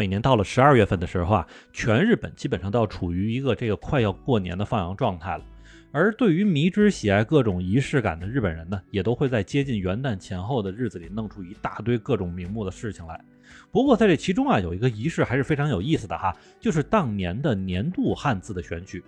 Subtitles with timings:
[0.00, 5.44] 每年到了十二月份的时候啊，全日本基本上都要处于一个这个快要过年的放羊状态了。
[5.92, 13.22] 而对于迷之喜爱各种仪式感的日本人呢，也都会在接近元旦前后的日子里弄出一大堆各种名目的事情来。
[13.70, 19.04] 不过在这其中啊，有一个仪式还是非常有意思的哈，就是当年的年度汉字的选取。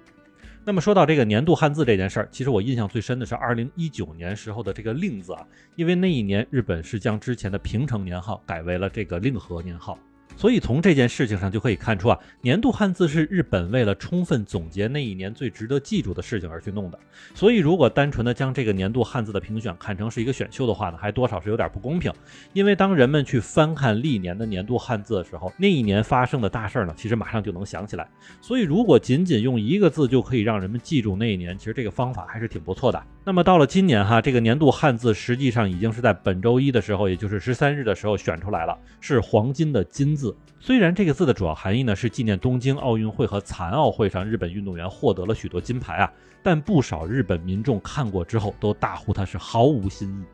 [0.63, 5.43] 那么说到这个年度汉字这件事儿，其实我印象最深的是二零一九年时候的这个令字啊，
[5.75, 9.99] 因为那一年日本是将之前的平成年号改为了这个令和年号。
[10.36, 16.99] 所以从这件事情上就可以看出啊，年度汉字是日本为了充分总结那一年最值得记住的事情而去弄的。
[17.35, 22.13] 所以如果单纯的将这个年度汉字的评选看成是一个选秀的话呢，还多少是有点不公平。
[22.53, 28.08] 因为当人们去翻看历年的年度汉字的时候，那一年发生的大事儿呢，其实马上就能想起来。
[28.41, 33.03] 所以如果仅仅用一个字就可以让人们记住那一年，其实这个方法还是挺不错的。
[33.25, 40.36] 那么到了今年哈，这个年度汉字实际上已经是在本周一的时候，也就是十三日的时候选出来了，是黄金的金字。
[40.58, 50.25] 虽然这个字的主要含义呢是纪念东京奥运会和残奥会上日本运动员获得了许多金牌啊，但不少日本民众看过之后都大呼它是毫无新意。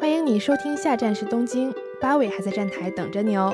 [0.00, 3.52] 欢迎你收听下站是东京，八尾还在站台等着你哦。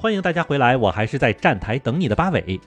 [0.00, 2.60] 欢迎大家回来，我还是在站台等你的八尾。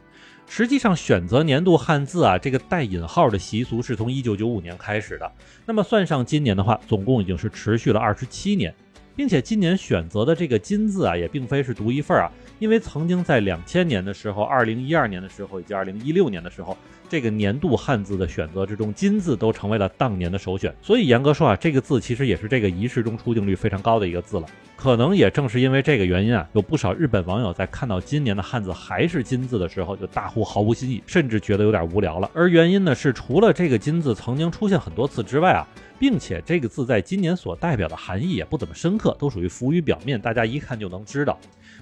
[0.50, 5.32] 实际上，选择年度汉字啊，这个带引号的习俗是从一九九五年开始的。
[5.66, 8.76] 那么算上今年的话，总共已经是持续了二十七年，
[9.16, 16.78] 并且今年选择的这个金字啊，也并非是独一份啊，因为曾经在两千年的时候、二零一二年的时候以及二零一六年的时候。
[17.10, 20.74] 这个年度汉字的选择之中，金字都成为了当年的首选。
[20.82, 24.46] 所以严格说啊，这个字其实也是这个仪式中出镜率非常高的一个字了。
[24.78, 32.32] 可能也正是因为这个原因啊，有不少日本网友在看到今年的汉字还是金字的时候，就大呼毫无新意，甚至觉得有点无聊了。
[32.34, 35.68] 而原因呢，是除了这个金字曾经出现很多次之外啊，
[36.02, 41.38] 并且这个字在今年所代表的含义也不怎么深刻，都属于浮于表面，大家一看就能知道。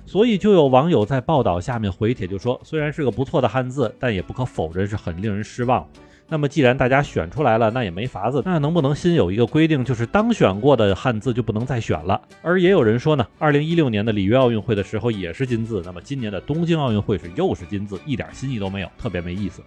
[0.06, 5.88] 所以就有网友在报道下面回帖，就说虽然是个不错的汉字，但也不可否认是很令人失望。
[6.28, 12.22] 那么既然大家选出来了，那也没法子，那能不能新有一个规定，就是当选过的汉字就不能再选了？
[12.41, 19.63] 而也有人说呢，二零一六年的里约奥运会的时候也是金字，那么今年的东京奥运会是又是金字，一点新意都没有，特别没意思。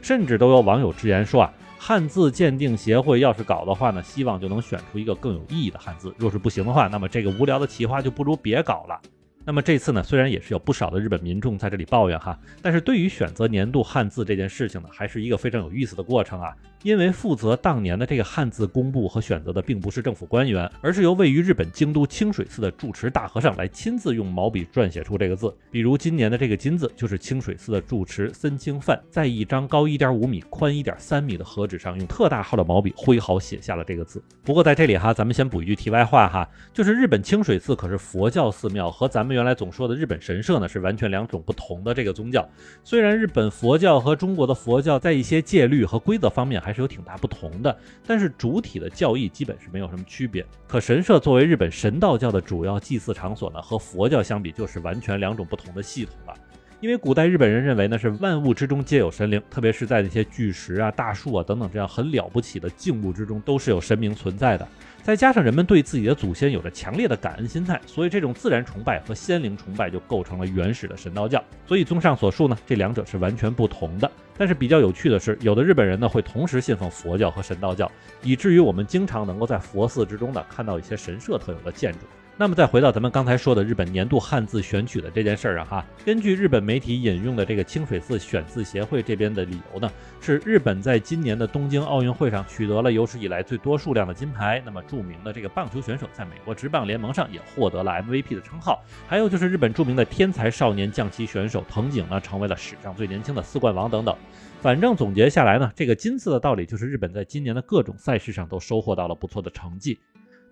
[0.00, 6.12] 甚至都有网友直言说啊，汉字鉴定协会要是搞的话呢，希望就能选出一个更有意义的汉字。
[6.18, 9.00] 若是不行的话，那么这个无聊的企划就不如别搞了。
[9.44, 16.54] 那么这次呢，虽然也是有不少的日本民众在这里抱怨哈，但是对于选择年度汉字这件事情呢，还是一个非常有意思的过程啊。
[16.82, 25.52] 因为负责当年的这个汉字公布和选择的，并不是政府官员，而是由位于日本京都清水寺的住持大和尚来亲自用毛笔撰写出这个字。
[25.70, 34.22] 比如今年的这个金字，就是清水寺的住持森清范在一张高一点五米、宽一点三米的和纸上，用特大号的毛笔挥毫写下了这个字。
[34.44, 42.48] 不过在这里哈，咱们先补一句题外话哈，就是日本清水寺可是佛教寺庙，和咱们原来总说的日本神社呢是完全两种不同的这个宗教。
[42.84, 47.74] 虽然日本佛教和中国的佛教在一些戒律和规则方面，还还是有挺大不同的，
[48.06, 50.44] 但是主体的教义基本是没有什么区别。
[50.66, 56.34] 可神社作为日本神道教的主要祭祀场所呢，和佛教相比就是完全两种不同的系统了。
[56.82, 64.68] 因为古代日本人认为呢，是万物之中皆有神灵，特别是在那些巨石啊、大树啊等等这样很了不起的静物之中，都是有神明存在的。
[65.08, 71.42] 再加上人们对自己的祖先有着强烈的感恩心态，所以这种自然崇拜和仙灵崇拜就构成了原始的神道教。
[71.66, 74.12] 所以综上所述呢，这两者是完全不同的。
[74.36, 77.90] 但是比较有趣的是，有的日本人呢会同时信奉佛教和神道教，
[78.22, 82.00] 以至于我们经常能够在佛寺之中呢看到一些神社特有的建筑。
[82.40, 89.90] 那么再回到咱们刚才说的日本年度汉字选取的这件事儿啊哈，根据日本媒体引用的这个清水寺选字协会这边的理由呢，
[90.20, 94.62] 是日本在今年的东京奥运会上取得了有史以来最多数量的金牌。
[94.64, 98.84] 那么著名的这个棒球选手在美国职棒联盟上也获得了 MVP 的称号。
[99.08, 104.16] 还有就是日本著名的天才少年将棋选手藤井呢，成为了史上最年轻的四冠王等等。
[104.62, 109.98] 反正总结下来呢，这个金字的道理就是日本在今年的各种赛事上都收获到了不错的成绩。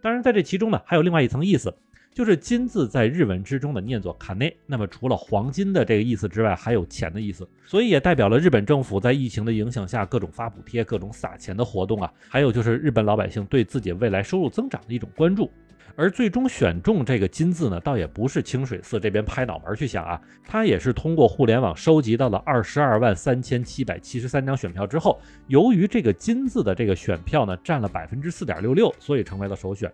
[0.06, 1.74] 当然，在这其中呢，还有另外一层意思，
[2.14, 4.56] 就是金字在日文之中的念作卡内。
[4.64, 15.50] 那么除了黄金的这个意思之外，还有钱的意思，所以也代表了日本政府在疫情的影响下各种发补贴、各种撒钱的活动啊，还有就是日本老百姓对自己未来收入增长的一种关注。
[15.96, 29.90] 而最终选中这个金字呢，倒也不是清水寺这边拍脑门去想啊，他也是通过互联网收集到了二十二万三千七百七十三张选票之后，由于这个金字的这个选票呢占了百分之四点六六，所以成为了首选。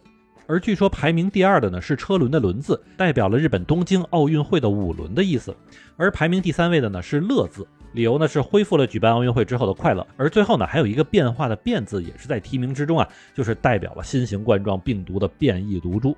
[0.48, 5.54] 而据说排名第二的呢是车轮的轮字，代表了日本东京奥运会的五轮的意思。
[5.96, 7.64] 而排名第三位的呢是乐字。
[7.92, 16.16] 理由呢是恢复了举办奥运会之后的快乐，而最后呢还有一个变化的变字也是在提名之中啊，就是代表了新型冠状病毒的变异毒株。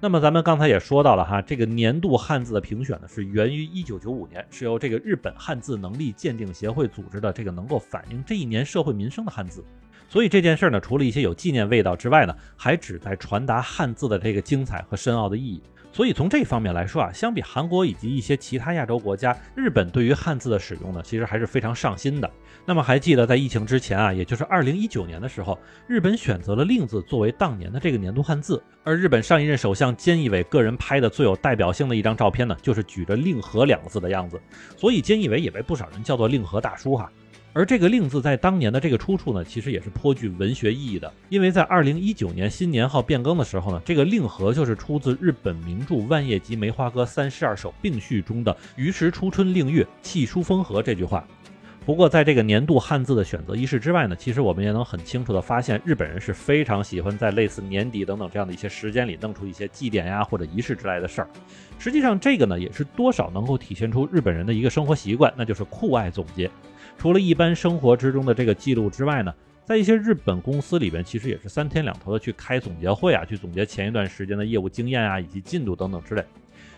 [0.00, 9.64] 那么咱们刚才也说到了哈，这个年度汉字的评选呢，是源于一九九五年，是由这个日本汉字能力鉴定协会组织的这个能够反映这一年社会民生的汉字。
[10.08, 15.62] 所以这件事呢，除了一些有纪念味道之外呢，还旨在传达汉字的这个精彩和深奥的意义。
[15.92, 22.30] 所以从这方面来说啊，相比韩国以及一些其他亚洲国家，日本对于汉字的使用呢，其实还是非常上心的。
[22.64, 28.62] 那么还记得在疫情之前啊，也就是二零一九年的时候，日本选择了“令”字作为当年的这个年度汉字。
[28.84, 34.40] 而日本上一任首相菅义伟个人拍的最有代表性的一张照片呢，就是举着“令和”两个字的样子。
[34.76, 37.10] 所以菅义伟也被不少人叫做“令和大叔”哈。
[37.54, 41.12] 而这个“令”字在当年的这个出处呢，其实也是颇具文学意义的。
[41.28, 51.22] 因为在二零一九年新年号变更的时候呢，这个“令和”就是出自日本名著《万叶集·梅花歌》三十二首并序中的“于时初春令月，气舒风和”这句话。
[51.84, 61.28] 不过，在这个年度汉字的选择仪式之外呢，其实我们也能很清楚的发现，日本人是非常喜欢在类似年底等等这样的一些时间里弄出一些祭典呀或者仪式之类的事儿。
[61.80, 66.48] 实际上，这个呢也是多少能够体现出日本人的一个生活习惯，那就是酷爱总结。
[67.02, 69.34] 除了一般生活之中的这个记录之外呢，
[69.64, 76.24] 在一些日本公司里边，其实也是三天两头的去开总结会啊，去总结前一段时间的业务经验啊以及进度等等之类。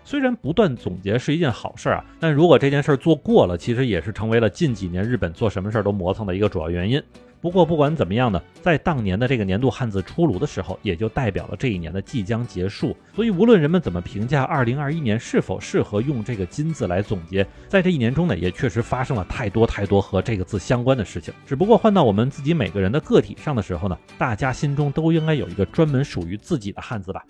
[0.04, 7.02] 虽然不断总结是一件好事啊，但如果这件事儿做过了，其实也是成为了近几年日本做什么事儿都磨蹭的一个主要原因。
[7.40, 12.96] 不过不管怎么样呢，在当年的这个年度汉字出炉的时候，也就代表了这一年的即将结束。
[13.14, 21.34] 所以无论人们怎么评价2021年是否适合用这个金字来总结，在这一年中呢，也确实发生了太多太多和这个字相关的事情。
[21.46, 27.22] 只不过换到我们自己每个人的个体上的时候呢，大家心中都应该有一个专门属于自己的汉字吧。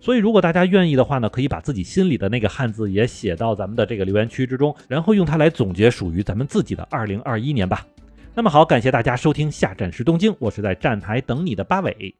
[0.00, 7.86] 所以如果大家愿意的话呢，可以把自己心里你的那个汉字也写到咱们的这个留言区之中，然后用它来总结属于咱们自己的二零二一年吧。
[8.34, 12.14] 那么好，感谢大家收听下站时东京，我是在站台等你的八尾。